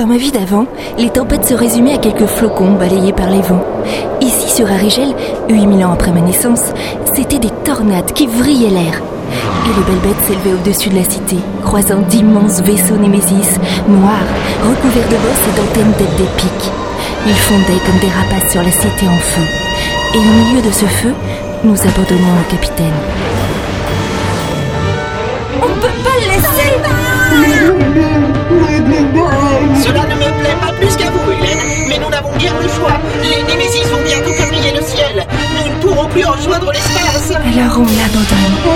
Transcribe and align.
Dans 0.00 0.06
ma 0.06 0.16
vie 0.16 0.32
d'avant, 0.32 0.64
les 0.96 1.10
tempêtes 1.10 1.44
se 1.44 1.52
résumaient 1.52 1.92
à 1.92 1.98
quelques 1.98 2.24
flocons 2.24 2.72
balayés 2.72 3.12
par 3.12 3.28
les 3.28 3.42
vents. 3.42 3.62
Ici, 4.22 4.48
sur 4.48 4.72
Arigel, 4.72 5.14
8000 5.50 5.84
ans 5.84 5.92
après 5.92 6.10
ma 6.10 6.22
naissance, 6.22 6.72
c'était 7.12 7.38
des 7.38 7.50
tornades 7.64 8.10
qui 8.14 8.26
vrillaient 8.26 8.70
l'air. 8.70 9.02
Et 9.66 9.68
le 9.68 9.84
belle 9.84 10.00
bête 10.02 10.24
s'élevait 10.26 10.54
au-dessus 10.54 10.88
de 10.88 10.94
la 10.94 11.04
cité, 11.04 11.36
croisant 11.62 12.00
d'immenses 12.08 12.62
vaisseaux 12.62 12.96
Némésis, 12.96 13.60
noirs, 13.88 14.30
recouverts 14.62 15.08
de 15.10 15.16
bosses 15.16 15.48
et 15.52 15.60
d'antennes 15.60 15.92
têtes 15.98 16.16
des 16.16 16.30
pics. 16.38 16.72
Ils 17.26 17.34
fondaient 17.34 17.84
comme 17.84 18.00
des 18.00 18.08
rapaces 18.08 18.52
sur 18.52 18.62
la 18.62 18.70
cité 18.70 19.06
en 19.06 19.18
feu. 19.18 19.42
Et 20.14 20.18
au 20.18 20.22
milieu 20.22 20.62
de 20.62 20.72
ce 20.72 20.86
feu, 20.86 21.12
nous 21.62 21.78
abandonnons 21.78 22.38
le 22.38 22.50
capitaine. 22.50 23.39
time. 38.26 38.69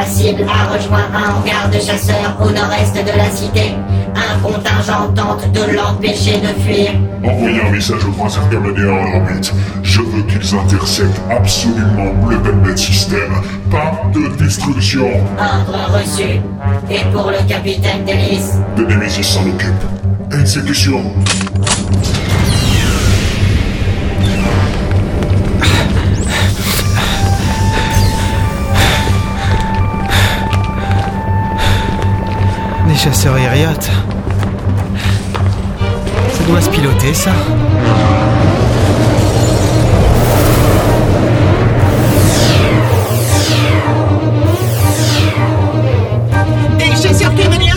La 0.00 0.06
cible 0.06 0.46
a 0.48 0.72
rejoint 0.72 1.10
un 1.12 1.34
hangar 1.34 1.68
de 1.68 1.78
chasseurs 1.78 2.34
au 2.40 2.50
nord-est 2.50 2.94
de 2.94 3.18
la 3.18 3.30
cité. 3.30 3.74
Un 4.16 4.38
contingent 4.40 5.12
tente 5.14 5.52
de 5.52 5.76
l'empêcher 5.76 6.40
de 6.40 6.58
fuir. 6.62 6.92
Envoyez 7.22 7.60
un 7.60 7.70
message 7.70 8.02
aux 8.06 8.12
croiseurs 8.12 8.48
gaméléens 8.48 8.92
en 8.92 9.20
orbite. 9.20 9.52
Je 9.82 10.00
veux 10.00 10.22
qu'ils 10.22 10.54
interceptent 10.54 11.20
absolument 11.28 12.14
le 12.30 12.38
Velvet 12.38 12.78
System. 12.78 13.30
Pas 13.70 14.00
de 14.14 14.42
destruction. 14.42 15.06
Ordre 15.38 15.98
reçu. 15.98 16.40
Et 16.90 17.04
pour 17.12 17.30
le 17.30 17.46
capitaine 17.46 18.02
Delis, 18.06 18.54
Nemesis 18.78 19.22
s'en 19.22 19.42
occupe. 19.42 19.84
Exécution. 20.32 21.02
Des 33.00 33.06
chasseurs 33.06 33.38
Iriot. 33.38 33.80
Ça 36.34 36.44
doit 36.46 36.60
se 36.60 36.68
piloter, 36.68 37.14
ça. 37.14 37.30
Des 46.76 46.84
chasseurs 46.84 47.32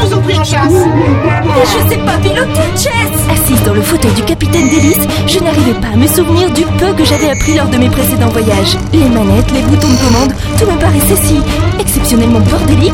nous 0.00 0.14
ont 0.16 0.20
pris 0.20 0.36
en 0.36 0.42
chasse. 0.42 0.72
Je 0.72 1.88
sais 1.88 1.98
pas 1.98 2.18
piloter, 2.20 2.50
Chess 2.74 2.90
Assise 3.30 3.62
dans 3.62 3.74
le 3.74 3.82
fauteuil 3.82 4.10
du 4.14 4.22
capitaine 4.22 4.68
Délice, 4.68 5.06
je 5.28 5.38
n'arrivais 5.38 5.80
pas 5.80 5.92
à 5.92 5.96
me 5.96 6.08
souvenir 6.08 6.50
du 6.52 6.62
peu 6.76 6.92
que 6.92 7.04
j'avais 7.04 7.30
appris 7.30 7.54
lors 7.54 7.68
de 7.68 7.76
mes 7.76 7.88
précédents 7.88 8.30
voyages. 8.30 8.76
Les 8.92 9.08
manettes, 9.08 9.52
les 9.52 9.62
boutons 9.62 9.90
de 9.90 9.96
commande, 9.96 10.32
tout 10.58 10.66
me 10.66 10.76
paraissait 10.76 11.22
si 11.22 11.40
exceptionnellement 11.78 12.40
bordélique. 12.40 12.92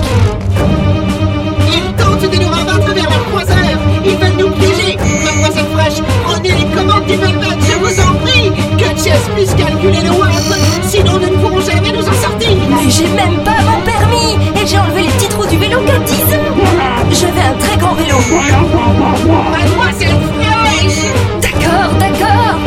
D'accord, 21.40 21.94
d'accord. 21.98 22.58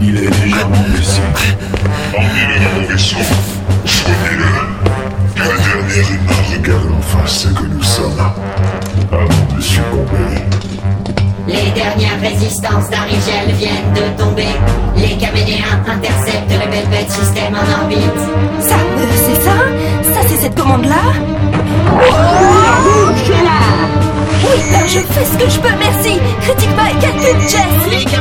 Il 0.00 0.16
est 0.16 0.30
déjà 0.30 0.64
mon 0.64 0.82
dernières 11.88 12.20
résistances 12.20 12.90
d'Arigel 12.90 13.54
viennent 13.54 13.92
de 13.94 14.22
tomber. 14.22 14.48
Les 14.96 15.16
caméléens 15.16 15.82
interceptent 15.86 16.50
le 16.50 16.70
Velvet 16.70 17.08
System 17.08 17.54
en 17.54 17.82
orbite. 17.82 18.20
Ça, 18.60 18.74
euh, 18.74 19.06
c'est 19.16 19.42
ça 19.42 20.14
Ça, 20.14 20.28
c'est 20.28 20.36
cette 20.36 20.54
commande-là 20.54 20.96
Oui, 24.44 24.60
ben 24.70 24.86
je 24.86 24.98
fais 24.98 25.24
ce 25.24 25.38
que 25.38 25.50
je 25.50 25.58
peux, 25.60 25.76
merci 25.78 26.18
Critique 26.42 26.76
pas 26.76 26.90
et 26.90 26.98
calcule, 27.00 27.40
Jess 27.42 28.17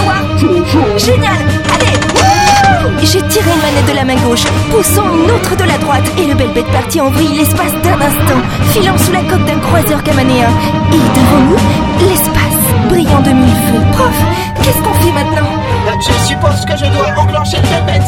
pour 0.00 0.98
Génial 0.98 1.32
Allez 1.74 3.06
J'ai 3.06 3.22
tiré 3.28 3.50
une 3.50 3.62
manette 3.62 3.86
de 3.88 3.94
la 3.94 4.04
main 4.04 4.16
gauche, 4.26 4.44
poussant 4.70 5.04
une 5.12 5.30
autre 5.30 5.56
de 5.56 5.64
la 5.64 5.78
droite, 5.78 6.04
et 6.18 6.26
le 6.26 6.34
Velvet 6.34 6.64
partit 6.72 7.00
en 7.00 7.10
vrille 7.10 7.36
l'espace 7.36 7.72
d'un 7.82 8.00
instant, 8.00 8.40
filant 8.72 8.98
sous 8.98 9.12
la 9.12 9.20
coque 9.20 9.44
d'un 9.46 9.58
croiseur 9.60 10.02
camanéen. 10.02 10.48
Et 10.92 10.96
devant 10.96 11.40
nous, 11.50 12.08
l'espace, 12.08 12.62
brillant 12.88 13.20
de 13.22 13.30
mille 13.30 13.54
feux. 13.68 13.82
Prof, 13.92 14.16
qu'est-ce 14.62 14.78
qu'on 14.82 14.94
fait 14.94 15.12
maintenant? 15.12 15.48
Euh, 15.88 15.92
Je 16.00 16.26
suppose 16.26 16.64
que 16.66 16.76
je 16.76 16.90
dois 16.92 17.22
enclencher 17.22 17.58
le 17.58 17.68
Velvet. 17.68 18.04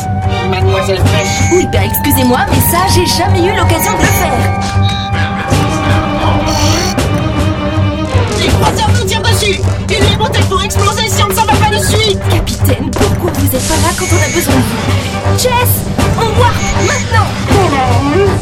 Mademoiselle 0.51 0.99
Fresh. 0.99 1.53
Oui, 1.53 1.67
ben 1.73 1.83
excusez-moi, 1.85 2.41
mais 2.51 2.61
ça, 2.71 2.79
j'ai 2.95 3.07
jamais 3.07 3.45
eu 3.47 3.57
l'occasion 3.57 3.93
de 3.93 4.01
le 4.01 4.07
faire. 4.07 4.33
Les 8.41 8.49
croiseurs 8.49 8.91
nous 8.99 9.05
tirent 9.07 9.23
dessus. 9.23 9.61
Et 9.91 10.01
les 10.11 10.17
moteurs 10.17 10.45
vont 10.51 10.61
exploser 10.61 11.09
si 11.09 11.23
on 11.23 11.29
ne 11.29 11.35
quand 13.99 14.07
on 14.13 14.23
a 14.23 14.35
besoin 14.35 14.55
de 14.55 14.61
vous. 14.61 15.39
Jess, 15.39 15.85
on 16.17 16.41
warp 16.41 16.55
maintenant. 16.87 18.39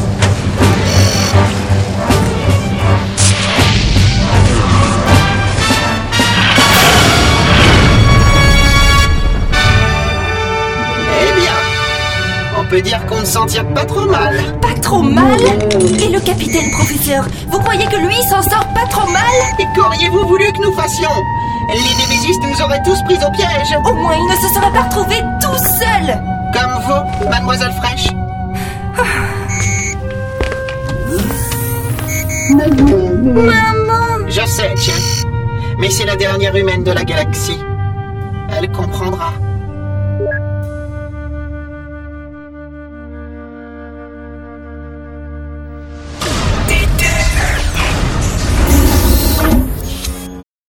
Eh 11.19 11.39
bien, 11.39 11.53
on 12.59 12.65
peut 12.65 12.81
dire 12.81 13.05
qu'on 13.07 13.19
ne 13.19 13.25
s'en 13.25 13.45
tire 13.45 13.65
pas 13.73 13.85
trop 13.85 14.05
mal. 14.05 14.35
Pas 14.61 14.73
trop 14.81 15.01
mal 15.01 15.39
Et 15.99 16.09
le 16.09 16.19
capitaine 16.19 16.69
professeur, 16.71 17.25
vous 17.49 17.59
croyez 17.59 17.85
que 17.85 17.97
lui 17.97 18.15
s'en 18.29 18.41
sort 18.41 18.67
pas 18.73 18.85
trop 18.89 19.09
mal 19.09 19.23
Et 19.59 19.65
qu'auriez-vous 19.75 20.27
voulu 20.27 20.45
que 20.53 20.61
nous 20.61 20.73
fassions? 20.73 21.09
Les 21.69 21.95
Némésis 21.95 22.37
nous 22.41 22.61
auraient 22.63 22.81
tous 22.83 23.01
pris 23.03 23.15
au 23.15 23.31
piège. 23.31 23.77
Au 23.83 23.93
moins, 23.93 24.15
il 24.15 24.25
ne 24.25 24.35
se 24.35 24.53
serait 24.53 24.71
pas 24.71 24.83
retrouvé 24.83 25.15
tout 25.41 25.57
seul 25.57 26.17
Comme 26.53 26.81
vous, 26.83 27.29
Mademoiselle 27.29 27.73
Fresh. 27.73 28.07
Maman 32.55 34.27
Je 34.29 34.45
sais, 34.45 34.75
Chess. 34.77 35.23
Mais 35.79 35.89
c'est 35.89 36.05
la 36.05 36.15
dernière 36.15 36.55
humaine 36.55 36.83
de 36.83 36.91
la 36.91 37.03
galaxie. 37.03 37.59
Elle 38.57 38.71
comprendra. 38.71 39.33